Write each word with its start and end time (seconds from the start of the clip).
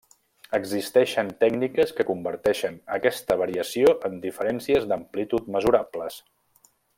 Existeixen 0.57 1.27
tècniques 1.43 1.93
que 1.99 2.05
converteixen 2.07 2.79
aquesta 2.97 3.37
variació 3.45 3.93
en 4.09 4.17
diferències 4.27 4.89
d'amplitud 4.93 5.53
mesurables. 5.59 6.19